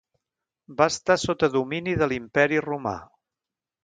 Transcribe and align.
Va 0.77 0.85
estar 0.91 1.17
sota 1.23 1.49
domini 1.55 1.93
de 1.99 2.07
l'Imperi 2.13 2.57
Romà. 2.65 2.95